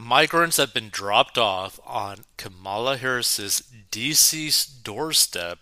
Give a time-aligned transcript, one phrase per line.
[0.00, 5.58] migrants have been dropped off on Kamala Harris's DC doorstep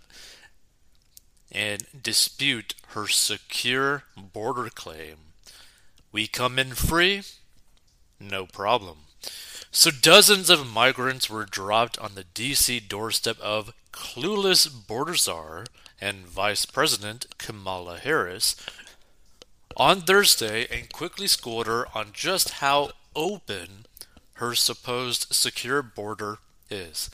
[1.50, 5.16] and dispute her secure border claim.
[6.12, 7.22] We come in free?
[8.20, 8.98] No problem.
[9.70, 15.64] So dozens of migrants were dropped on the DC doorstep of clueless border czar
[16.00, 18.56] and Vice President Kamala Harris
[19.76, 23.86] on Thursday and quickly schooled her on just how open
[24.38, 26.38] her supposed secure border
[26.70, 27.10] is.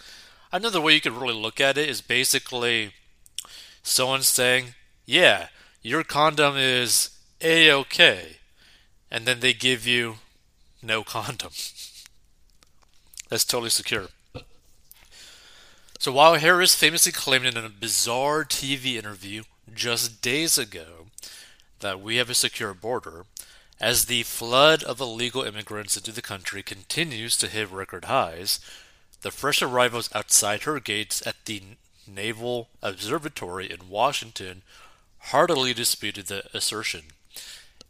[0.52, 2.92] Another way you could really look at it is basically
[3.82, 4.74] someone saying,
[5.06, 5.48] Yeah,
[5.82, 8.36] your condom is A OK,
[9.10, 10.16] and then they give you
[10.82, 11.50] no condom.
[13.28, 14.08] That's totally secure.
[15.98, 19.44] So while Harris famously claimed in a bizarre TV interview
[19.74, 21.06] just days ago
[21.80, 23.24] that we have a secure border,
[23.80, 28.60] as the flood of illegal immigrants into the country continues to hit record highs,
[29.22, 31.62] the fresh arrivals outside her gates at the
[32.06, 34.62] Naval Observatory in Washington
[35.18, 37.02] heartily disputed the assertion.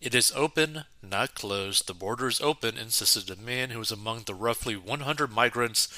[0.01, 1.87] It is open, not closed.
[1.87, 5.89] The border is open, insisted a man who was among the roughly 100 migrants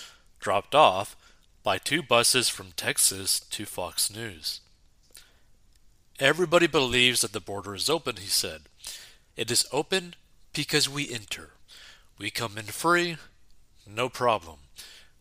[0.41, 1.17] dropped off
[1.63, 4.61] by two buses from Texas to Fox News.
[6.19, 8.63] Everybody believes that the border is open, he said.
[9.37, 10.15] It is open
[10.55, 11.51] because we enter.
[12.19, 13.19] We come in free,
[13.87, 14.59] no problem.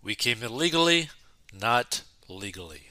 [0.01, 1.09] We came illegally,
[1.53, 2.83] not legally.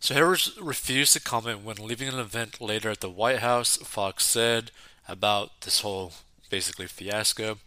[0.00, 3.76] So Harris refused to comment when leaving an event later at the White House.
[3.76, 4.70] Fox said
[5.06, 6.12] about this whole
[6.48, 7.58] basically fiasco.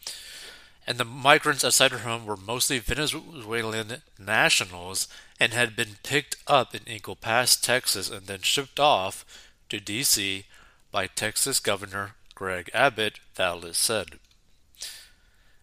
[0.88, 5.08] And the migrants outside her home were mostly Venezuelan nationals
[5.40, 9.26] and had been picked up in Eagle Pass, Texas, and then shipped off
[9.72, 10.44] to D.C.
[10.92, 14.20] by Texas Governor Greg Abbott, Thales said.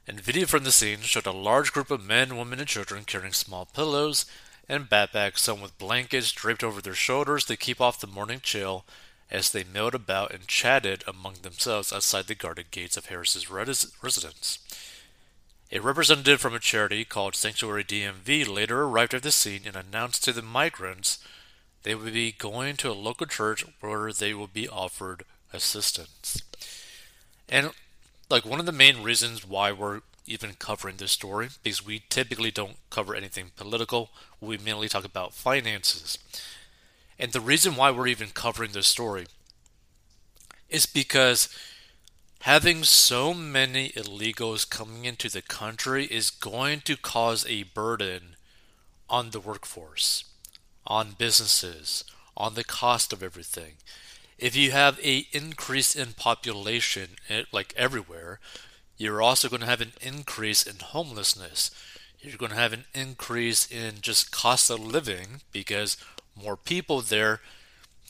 [0.06, 3.34] And video from the scene showed a large group of men, women, and children carrying
[3.34, 4.25] small pillows
[4.67, 8.86] and backpacks, some with blankets draped over their shoulders to keep off the morning chill
[9.30, 14.58] as they milled about and chatted among themselves outside the guarded gates of Harris's residence.
[15.70, 20.25] A representative from a charity called Sanctuary DMV later arrived at the scene and announced
[20.25, 21.19] to the migrants
[21.83, 26.42] they would be going to a local church where they will be offered assistance.
[27.48, 27.70] And
[28.28, 32.50] like one of the main reasons why we're even covering this story, because we typically
[32.50, 36.18] don't cover anything political, we mainly talk about finances.
[37.18, 39.27] And the reason why we're even covering this story
[40.68, 41.48] is because
[42.42, 48.36] having so many illegals coming into the country is going to cause a burden
[49.08, 50.24] on the workforce
[50.89, 52.03] on businesses,
[52.37, 53.75] on the cost of everything.
[54.39, 58.41] If you have a increase in population, eh, like everywhere,
[58.97, 61.71] you're also going to have an increase in homelessness.
[62.21, 65.97] You're going to have an increase in just cost of living because
[66.41, 67.41] more people there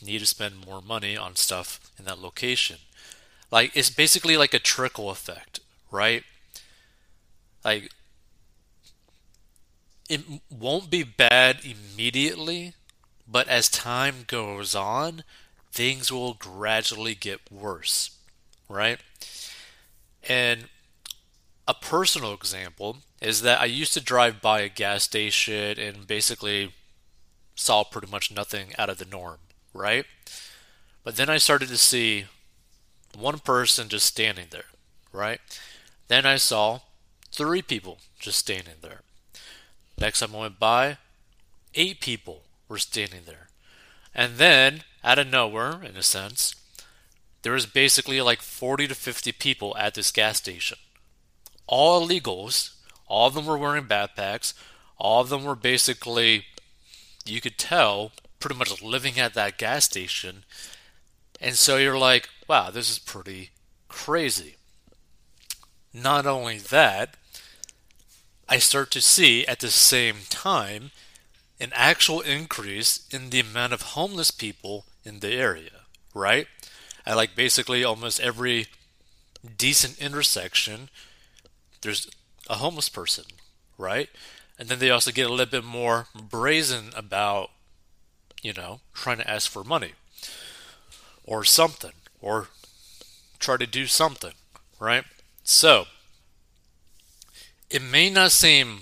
[0.02, 2.78] need to spend more money on stuff in that location.
[3.50, 5.60] Like it's basically like a trickle effect,
[5.90, 6.22] right?
[7.64, 7.90] Like
[10.08, 12.74] it won't be bad immediately,
[13.26, 15.24] but as time goes on,
[15.70, 18.10] things will gradually get worse,
[18.68, 18.98] right?
[20.28, 20.68] And
[21.66, 26.72] a personal example is that I used to drive by a gas station and basically
[27.54, 29.38] saw pretty much nothing out of the norm,
[29.74, 30.06] right?
[31.04, 32.26] But then I started to see
[33.16, 34.70] one person just standing there,
[35.12, 35.40] right?
[36.08, 36.80] Then I saw
[37.32, 39.00] three people just standing there.
[40.00, 40.98] Next time I went by,
[41.74, 43.48] eight people were standing there.
[44.14, 46.54] And then, out of nowhere, in a sense,
[47.42, 50.78] there was basically like 40 to 50 people at this gas station.
[51.66, 52.74] All illegals.
[53.06, 54.54] All of them were wearing backpacks.
[54.98, 56.44] All of them were basically,
[57.24, 60.44] you could tell, pretty much living at that gas station.
[61.40, 63.50] And so you're like, wow, this is pretty
[63.88, 64.56] crazy.
[65.92, 67.16] Not only that,
[68.48, 70.90] I start to see at the same time
[71.60, 75.82] an actual increase in the amount of homeless people in the area,
[76.14, 76.46] right?
[77.04, 78.66] At like basically almost every
[79.56, 80.88] decent intersection,
[81.82, 82.08] there's
[82.48, 83.24] a homeless person,
[83.76, 84.08] right?
[84.58, 87.50] And then they also get a little bit more brazen about,
[88.42, 89.92] you know, trying to ask for money
[91.24, 92.48] or something or
[93.38, 94.32] try to do something,
[94.80, 95.04] right?
[95.44, 95.86] So,
[97.70, 98.80] it may not seem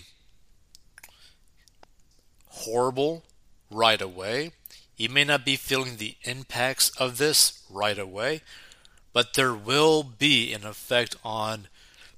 [2.48, 3.24] horrible
[3.70, 4.52] right away.
[4.96, 8.40] You may not be feeling the impacts of this right away,
[9.12, 11.68] but there will be an effect on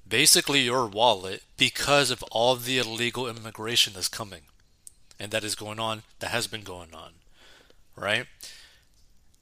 [0.07, 4.41] basically your wallet because of all the illegal immigration that's coming
[5.19, 7.11] and that is going on, that has been going on,
[7.95, 8.25] right?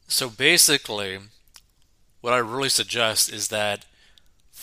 [0.08, 1.20] So basically,
[2.22, 3.86] what I really suggest is that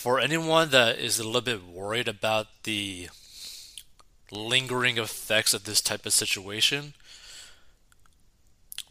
[0.05, 3.09] for anyone that is a little bit worried about the
[4.31, 6.93] lingering effects of this type of situation,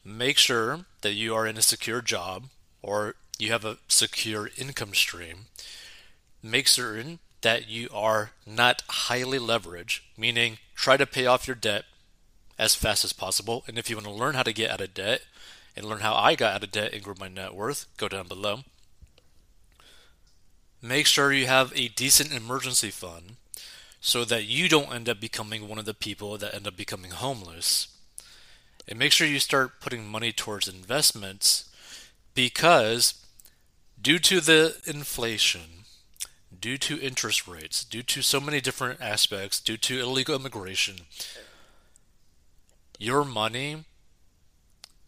[0.05, 2.47] make sure that you are in a secure job
[2.83, 5.47] or you have a secure income stream.
[6.43, 11.85] Make certain that you are not highly leveraged, meaning try to pay off your debt
[12.59, 13.63] as fast as possible.
[13.69, 15.21] And if you want to learn how to get out of debt
[15.77, 18.27] and learn how I got out of debt and grew my net worth, go down
[18.27, 18.65] below.
[20.85, 23.37] Make sure you have a decent emergency fund
[24.03, 27.11] so that you don't end up becoming one of the people that end up becoming
[27.11, 27.89] homeless.
[28.87, 31.71] And make sure you start putting money towards investments
[32.35, 33.25] because
[33.99, 35.87] due to the inflation,
[36.61, 40.97] due to interest rates, due to so many different aspects, due to illegal immigration,
[42.99, 43.85] your money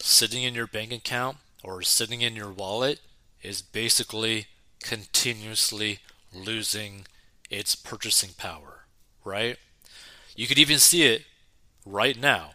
[0.01, 3.01] sitting in your bank account or sitting in your wallet
[3.43, 4.47] is basically
[4.87, 5.99] continuously
[6.33, 7.07] losing
[7.51, 8.85] its purchasing power,
[9.25, 9.57] right?
[10.37, 11.25] You could even see it
[11.85, 12.51] right now.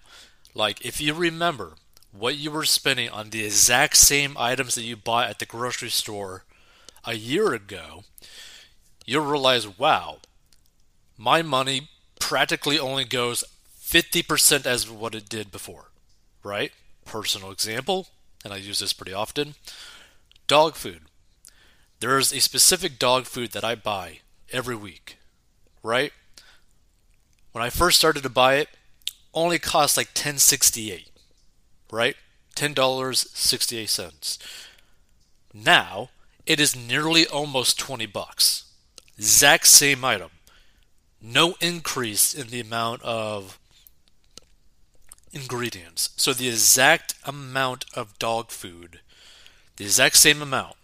[0.54, 1.74] Like, if you remember
[2.12, 5.90] what you were spending on the exact same items that you bought at the grocery
[5.90, 6.44] store
[7.06, 8.04] a year ago,
[9.06, 10.18] you'll realize, wow,
[11.18, 11.90] my money
[12.20, 13.44] practically only goes
[13.82, 15.92] 50% as what it did before,
[16.44, 16.72] right?
[17.06, 18.08] Personal example,
[18.44, 19.56] and I use this pretty often
[20.48, 21.02] dog food.
[22.02, 24.22] There's a specific dog food that I buy
[24.52, 25.18] every week,
[25.84, 26.12] right?
[27.52, 28.70] When I first started to buy it,
[29.36, 31.12] only cost like 1068,
[31.92, 32.16] right?
[32.56, 34.40] $10.68.
[35.54, 36.10] Now,
[36.48, 38.66] it is nearly almost 20 bucks.
[39.16, 40.32] Exact same item.
[41.22, 43.60] No increase in the amount of
[45.32, 46.10] ingredients.
[46.18, 49.02] So the exact amount of dog food,
[49.78, 50.78] the exact same amount,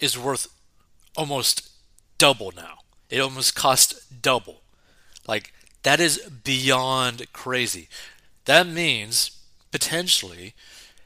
[0.00, 0.48] is worth
[1.16, 1.70] almost
[2.18, 2.78] double now.
[3.08, 4.62] It almost cost double.
[5.26, 5.52] Like,
[5.82, 7.88] that is beyond crazy.
[8.44, 9.30] That means
[9.70, 10.54] potentially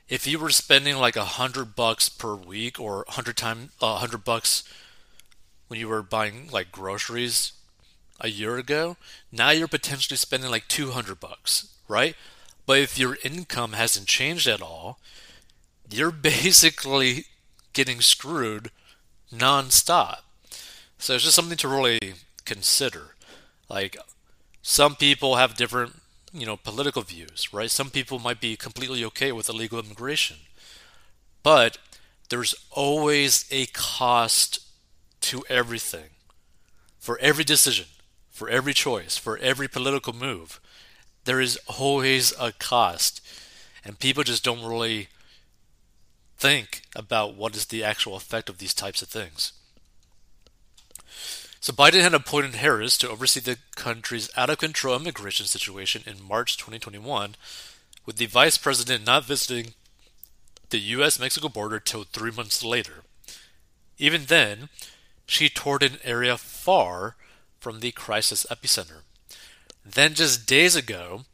[0.08, 3.86] if you were spending like a hundred bucks per week or a hundred times a
[3.86, 4.64] uh, hundred bucks
[5.68, 7.52] when you were buying like groceries
[8.20, 8.96] a year ago,
[9.30, 12.14] now you're potentially spending like two hundred bucks right?
[12.64, 14.98] But if your income hasn't changed at all,
[15.90, 17.26] you're basically
[17.74, 18.70] getting screwed
[19.32, 20.18] nonstop.
[20.98, 21.98] So it's just something to really
[22.44, 23.14] consider.
[23.68, 23.96] Like
[24.62, 26.00] some people have different,
[26.32, 27.70] you know, political views, right?
[27.70, 30.36] Some people might be completely okay with illegal immigration.
[31.42, 31.78] But
[32.28, 34.60] there's always a cost
[35.22, 36.10] to everything.
[36.98, 37.86] For every decision,
[38.30, 40.60] for every choice, for every political move
[41.24, 43.20] there is always a cost,
[43.84, 45.08] and people just don't really
[46.40, 49.52] think about what is the actual effect of these types of things.
[51.60, 56.22] So Biden had appointed Harris to oversee the country's out of control immigration situation in
[56.22, 57.36] March 2021,
[58.06, 59.74] with the vice president not visiting
[60.70, 63.04] the US Mexico border till three months later.
[63.98, 64.70] Even then,
[65.26, 67.16] she toured an area far
[67.60, 69.02] from the crisis epicenter.
[69.84, 71.24] Then, just days ago,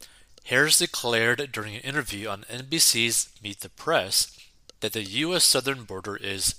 [0.44, 4.36] Harris declared during an interview on NBC's Meet the Press
[4.80, 5.44] that the U.S.
[5.44, 6.54] southern border is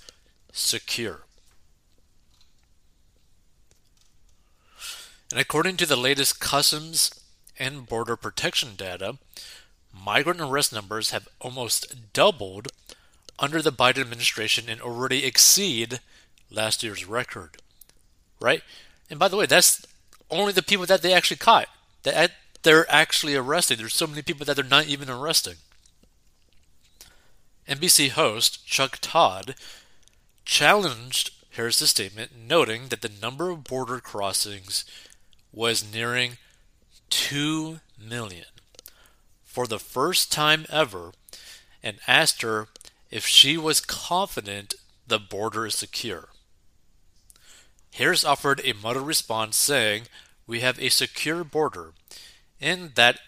[0.51, 1.21] secure.
[5.31, 7.11] And according to the latest Customs
[7.59, 9.17] and Border Protection data,
[9.93, 12.69] migrant arrest numbers have almost doubled
[13.39, 15.99] under the Biden administration and already exceed
[16.49, 17.57] last year's record.
[18.39, 18.63] Right?
[19.09, 19.85] And by the way, that's
[20.29, 21.67] only the people that they actually caught
[22.03, 22.31] that
[22.63, 23.77] they're actually arresting.
[23.77, 25.55] There's so many people that they're not even arresting.
[27.67, 29.55] NBC host Chuck Todd
[30.45, 34.85] challenged Harris's statement, noting that the number of border crossings
[35.51, 36.37] was nearing
[37.09, 38.45] 2 million
[39.43, 41.11] for the first time ever
[41.81, 42.67] and asked her
[43.09, 44.75] if she was confident
[45.07, 46.29] the border is secure.
[47.93, 50.03] Harris offered a muddled response saying,
[50.45, 51.93] we have a secure border,
[52.61, 53.19] and that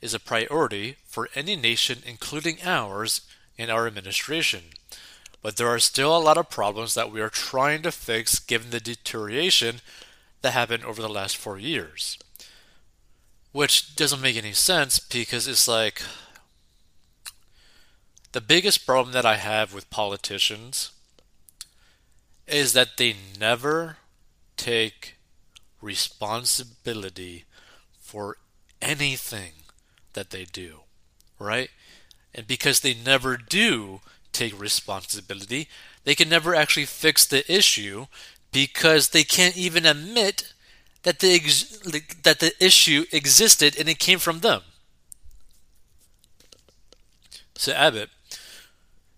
[0.00, 3.22] is a priority for any nation, including ours,
[3.56, 4.62] in our administration.
[5.42, 8.70] But there are still a lot of problems that we are trying to fix given
[8.70, 9.80] the deterioration
[10.42, 12.18] that happened over the last four years.
[13.52, 16.02] Which doesn't make any sense because it's like
[18.32, 20.90] the biggest problem that I have with politicians
[22.48, 23.98] is that they never
[24.56, 25.14] take
[25.80, 27.44] responsibility
[28.00, 28.38] for
[28.82, 29.52] anything
[30.14, 30.80] that they do,
[31.38, 31.70] right?
[32.34, 34.00] And because they never do
[34.32, 35.68] take responsibility,
[36.04, 38.06] they can never actually fix the issue
[38.52, 40.52] because they can't even admit
[41.04, 41.78] that the ex-
[42.22, 44.62] that the issue existed and it came from them.
[47.56, 48.10] So Abbott,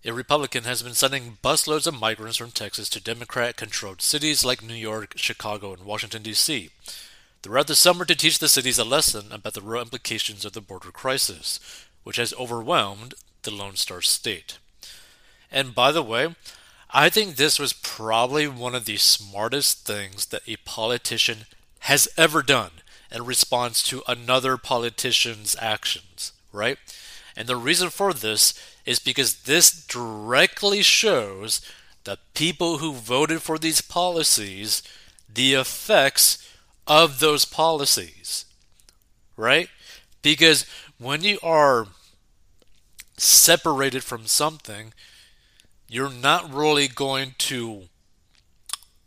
[0.05, 4.75] a Republican, has been sending busloads of migrants from Texas to Democrat-controlled cities like New
[4.75, 6.69] York, Chicago, and Washington D.C.
[7.41, 10.61] throughout the summer to teach the cities a lesson about the real implications of the
[10.61, 11.59] border crisis,
[12.07, 14.59] which has overwhelmed the Lone Star State.
[15.51, 16.33] And by the way,
[16.89, 21.39] I think this was probably one of the smartest things that a politician
[21.79, 22.71] has ever done
[23.11, 26.77] in response to another politician's actions, right?
[27.35, 28.53] And the reason for this
[28.85, 31.59] is because this directly shows
[32.05, 34.81] the people who voted for these policies
[35.27, 36.49] the effects
[36.87, 38.45] of those policies,
[39.35, 39.67] right?
[40.21, 40.65] Because
[40.99, 41.87] when you are
[43.17, 44.93] separated from something,
[45.87, 47.83] you're not really going to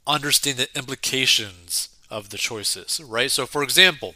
[0.07, 3.31] understand the implications of the choices, right?
[3.31, 4.15] So, for example,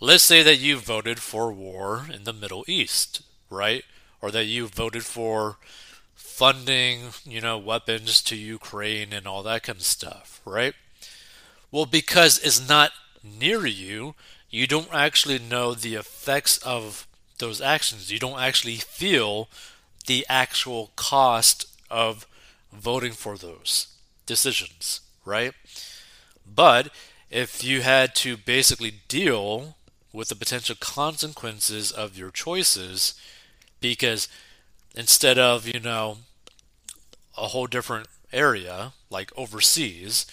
[0.00, 3.84] let's say that you voted for war in the Middle East, right?
[4.20, 5.58] Or that you voted for
[6.14, 10.74] funding, you know, weapons to Ukraine and all that kind of stuff, right?
[11.70, 14.14] Well, because it's not near you,
[14.50, 17.06] you don't actually know the effects of
[17.42, 18.10] those actions.
[18.10, 19.48] You don't actually feel
[20.06, 22.26] the actual cost of
[22.72, 23.88] voting for those
[24.24, 25.52] decisions, right?
[26.46, 26.88] But
[27.30, 29.76] if you had to basically deal
[30.12, 33.14] with the potential consequences of your choices,
[33.80, 34.28] because
[34.94, 36.18] instead of, you know,
[37.36, 40.26] a whole different area, like overseas,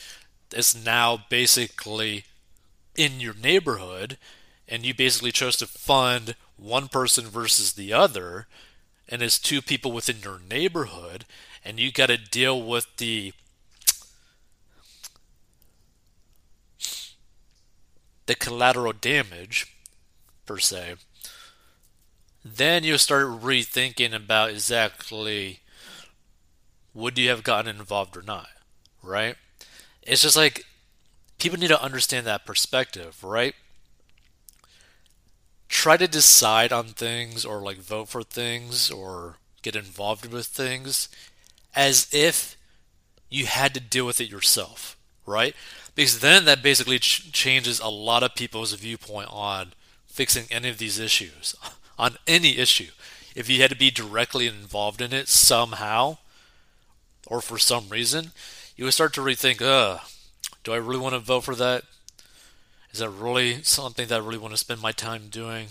[0.51, 2.25] it's now basically
[2.95, 4.17] in your neighborhood,
[4.69, 8.47] and you basically chose to fund one person versus the other,
[9.09, 11.25] and it's two people within your neighborhood,
[11.65, 13.33] and you got to deal with the
[18.27, 19.75] the collateral damage
[20.45, 20.93] per se,
[22.45, 25.61] then you start rethinking about exactly
[26.93, 28.49] would you have gotten involved or not,
[29.01, 29.35] right?
[30.03, 30.65] It's just like
[31.39, 33.55] people need to understand that perspective, right?
[35.69, 41.07] Try to decide on things or like vote for things or get involved with things
[41.75, 42.57] as if
[43.29, 45.55] you had to deal with it yourself, right?
[45.95, 49.73] Because then that basically ch- changes a lot of people's viewpoint on
[50.07, 51.55] fixing any of these issues,
[51.99, 52.91] on any issue.
[53.35, 56.17] If you had to be directly involved in it somehow
[57.27, 58.31] or for some reason,
[58.75, 59.99] you would start to rethink, uh,
[60.63, 61.83] do I really want to vote for that?
[62.91, 65.67] Is that really something that I really want to spend my time doing?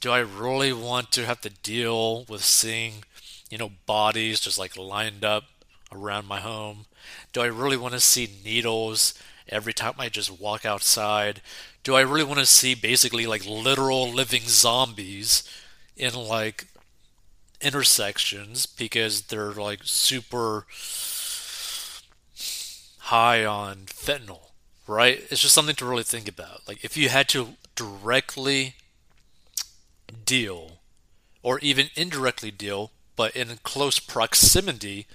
[0.00, 3.04] Do I really want to have to deal with seeing,
[3.50, 5.44] you know, bodies just like lined up
[5.92, 6.86] around my home?
[7.32, 9.14] Do I really want to see needles
[9.48, 11.40] every time I just walk outside?
[11.82, 15.42] Do I really want to see basically like literal living zombies
[15.96, 16.66] in like
[17.60, 20.66] intersections because they're like super
[22.98, 24.43] high on fentanyl?
[24.86, 25.22] Right?
[25.30, 26.66] It's just something to really think about.
[26.66, 28.74] Like if you had to directly
[30.24, 30.78] deal
[31.42, 35.06] or even indirectly deal, but in close proximity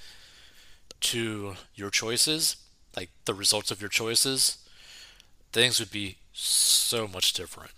[1.01, 2.57] to your choices,
[2.95, 4.57] like the results of your choices,
[5.51, 7.71] things would be so much different.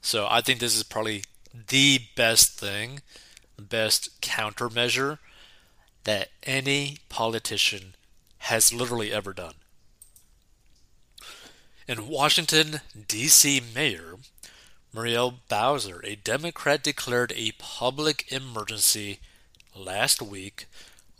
[0.00, 1.24] So I think this is probably
[1.68, 3.00] the best thing,
[3.58, 5.18] best countermeasure
[6.04, 7.94] that any politician
[8.38, 9.54] has literally ever done.
[11.88, 13.62] In Washington, D.C.
[13.72, 14.16] Mayor
[14.92, 19.20] Muriel Bowser, a Democrat, declared a public emergency
[19.72, 20.66] last week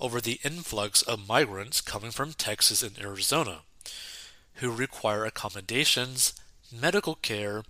[0.01, 3.61] over the influx of migrants coming from Texas and Arizona
[4.55, 6.33] who require accommodations,
[6.73, 7.63] medical care,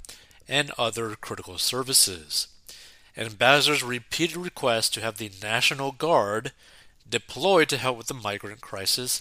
[0.49, 2.49] and other critical services.
[3.15, 6.53] And Bowser's repeated request to have the National Guard
[7.07, 9.21] deployed to help with the migrant crisis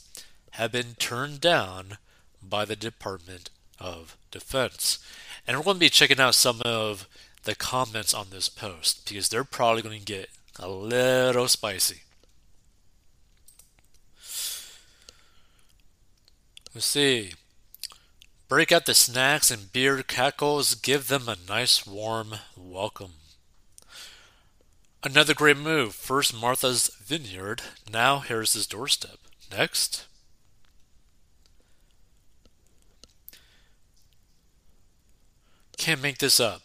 [0.51, 1.97] have been turned down
[2.41, 4.99] by the Department of Defense.
[5.47, 7.07] And we're going to be checking out some of
[7.43, 10.29] the comments on this post because they're probably going to get
[10.59, 12.01] a little spicy.
[16.73, 17.31] Let's see.
[18.47, 23.13] Break out the snacks and beer cackles, give them a nice warm welcome.
[25.03, 25.95] Another great move.
[25.95, 29.19] First Martha's Vineyard, now Harris's doorstep.
[29.51, 30.05] Next.
[35.85, 36.63] Can't make this up.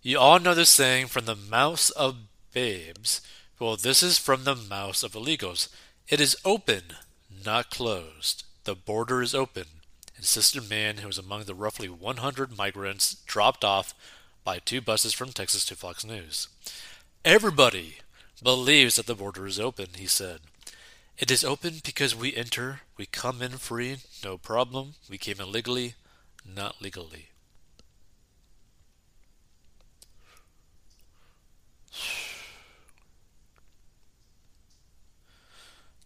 [0.00, 2.16] You all know the saying from the mouths of
[2.54, 3.20] babes.
[3.58, 5.68] Well, this is from the mouths of illegals.
[6.08, 6.94] It is open,
[7.44, 8.44] not closed.
[8.64, 9.64] The border is open,
[10.16, 13.92] insisted man who was among the roughly 100 migrants dropped off
[14.44, 16.48] by two buses from Texas to Fox News.
[17.26, 17.96] Everybody
[18.42, 20.38] believes that the border is open, he said.
[21.18, 24.94] It is open because we enter, we come in free, no problem.
[25.10, 25.96] We came in legally,
[26.46, 27.28] not legally.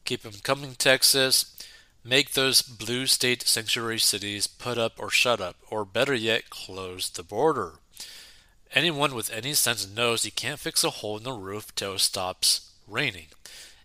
[0.05, 1.57] Keep them coming, Texas.
[2.05, 7.09] Make those blue state sanctuary cities put up or shut up, or better yet, close
[7.09, 7.75] the border.
[8.75, 12.01] Anyone with any sense knows you can't fix a hole in the roof till it
[12.01, 13.27] stops raining.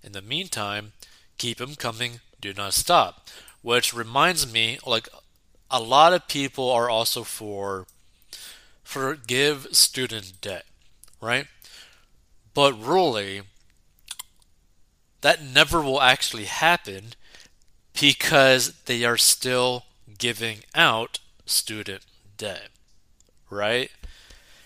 [0.01, 0.93] In the meantime,
[1.37, 3.27] keep them coming, do not stop.
[3.61, 5.09] Which reminds me, like,
[5.69, 7.85] a lot of people are also for
[8.83, 10.65] forgive student debt,
[11.21, 11.47] right?
[12.57, 13.43] But really,
[15.21, 17.13] that never will actually happen
[17.93, 19.83] because they are still
[20.17, 22.03] giving out student
[22.35, 22.69] debt,
[23.51, 23.91] right?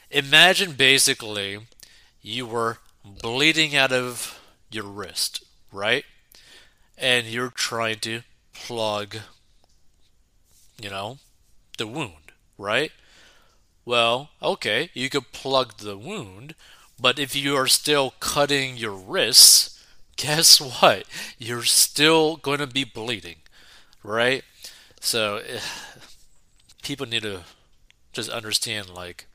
[0.10, 1.67] Imagine basically
[2.21, 4.39] you were bleeding out of
[4.71, 6.05] your wrist, right?
[6.98, 8.21] And you're trying to
[8.53, 9.17] plug,
[10.81, 11.17] you know,
[11.77, 12.93] the wound, right?
[13.83, 16.55] Well, okay, you could plug the wound,
[17.01, 19.84] but if you are still cutting your wrists,
[20.17, 21.05] guess what?
[21.39, 23.38] You're still going to be bleeding,
[24.03, 24.43] right?
[25.00, 25.41] So,
[26.84, 27.41] people need to
[28.13, 29.25] just understand like,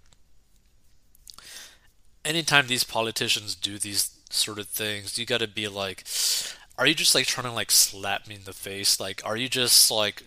[2.25, 6.05] anytime these politicians do these sort of things, you got to be like,
[6.79, 9.01] are you just like trying to like slap me in the face?
[9.01, 10.23] Like, are you just like,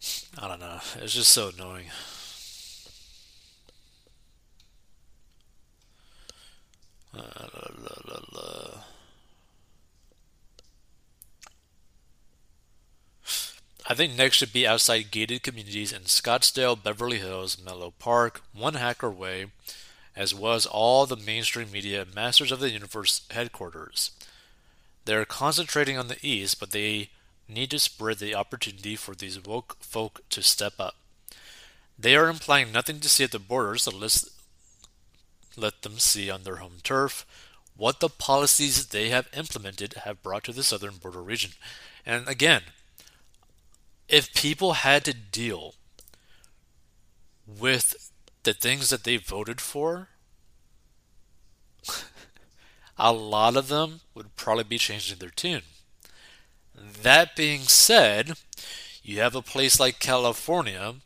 [0.38, 0.78] I don't know.
[0.96, 1.86] It's just so annoying.
[7.12, 8.84] La, la, la,
[13.90, 18.74] I think next should be outside gated communities in Scottsdale, Beverly Hills, Menlo Park, One
[18.74, 19.46] Hacker Way,
[20.14, 24.10] as well as all the mainstream media Masters of the Universe headquarters.
[25.06, 27.08] They're concentrating on the East, but they
[27.48, 30.96] need to spread the opportunity for these woke folk to step up.
[31.98, 34.30] They are implying nothing to see at the borders, so let's
[35.58, 37.26] let them see on their home turf
[37.76, 41.52] what the policies they have implemented have brought to the southern border region.
[42.04, 42.62] And again,
[44.08, 45.74] if people had to deal
[47.46, 48.10] with
[48.42, 50.08] the things that they voted for,
[52.98, 55.62] a lot of them would probably be changing their tune.
[56.74, 58.32] That being said,
[59.02, 60.96] you have a place like California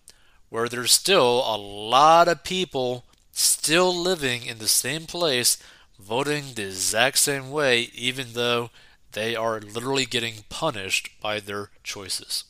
[0.49, 5.59] where there's still a lot of people still living in the same place,
[5.99, 8.71] voting the exact same way, even though
[9.13, 12.45] they are literally getting punished by their choices.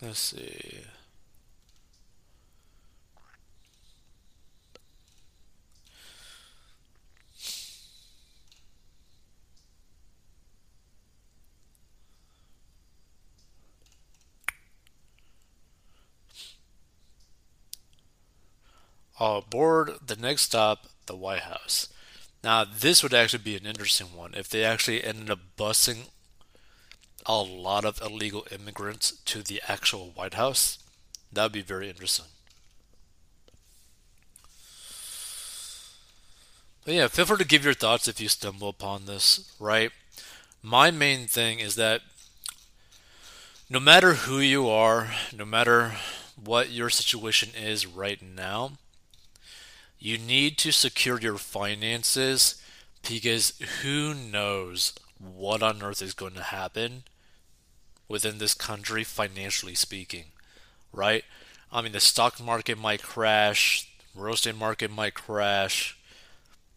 [0.00, 0.84] Let's see.
[19.18, 21.88] Uh, board the next stop, the White House.
[22.44, 26.08] Now, this would actually be an interesting one if they actually ended up busing
[27.24, 30.78] a lot of illegal immigrants to the actual White House.
[31.32, 32.26] That would be very interesting.
[36.84, 39.90] But yeah, feel free to give your thoughts if you stumble upon this, right?
[40.62, 42.02] My main thing is that
[43.68, 45.96] no matter who you are, no matter
[46.36, 48.72] what your situation is right now,
[49.98, 52.60] you need to secure your finances
[53.08, 57.04] because who knows what on earth is going to happen
[58.08, 60.26] within this country, financially speaking,
[60.92, 61.24] right?
[61.72, 65.96] I mean, the stock market might crash, real estate market might crash,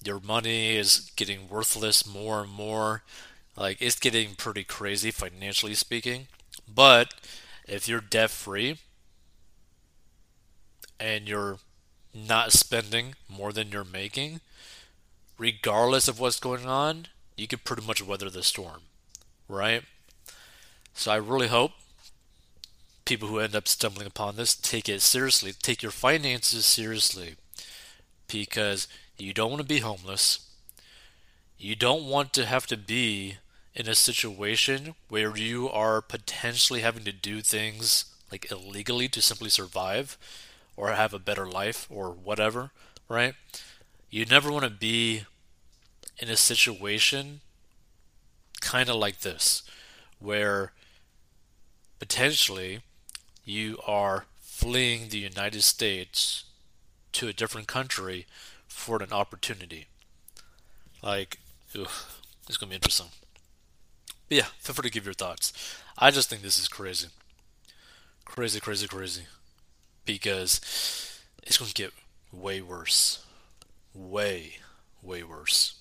[0.04, 3.04] your money is getting worthless more and more.
[3.56, 6.28] Like, it's getting pretty crazy financially speaking.
[6.74, 7.14] But
[7.68, 8.78] if you're debt free
[11.00, 11.58] and you're
[12.14, 14.42] not spending more than you're making,
[15.38, 18.82] regardless of what's going on, you can pretty much weather the storm,
[19.48, 19.84] right?
[20.94, 21.72] So I really hope
[23.06, 25.52] people who end up stumbling upon this take it seriously.
[25.54, 27.36] Take your finances seriously
[28.28, 30.40] because you don't want to be homeless.
[31.58, 33.38] you don't want to have to be
[33.76, 39.50] in a situation where you are potentially having to do things like illegally to simply
[39.50, 40.18] survive
[40.80, 42.72] or have a better life or whatever,
[43.10, 43.34] right?
[44.10, 45.24] You never want to be
[46.18, 47.42] in a situation
[48.62, 49.64] kind of like this
[50.20, 50.72] where
[52.00, 52.80] potentially
[53.44, 56.46] you are fleeing the United States
[57.12, 58.26] to a different country
[58.66, 59.88] for an opportunity.
[61.04, 61.40] Like,
[61.78, 61.90] ugh,
[62.48, 63.08] it's gonna be interesting.
[64.30, 65.52] But yeah, feel free to give your thoughts.
[65.98, 67.10] I just think this is crazy.
[68.24, 69.24] Crazy, crazy, crazy.
[70.14, 70.60] Because
[71.44, 71.94] it's gonna get
[72.32, 73.24] way worse.
[73.94, 74.56] Way,
[75.04, 75.79] way worse.